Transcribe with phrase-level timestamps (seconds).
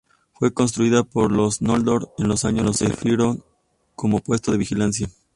[0.33, 3.37] Fue construida por los noldor, en los años de Finrod,
[3.95, 5.07] como puesto de vigilancia.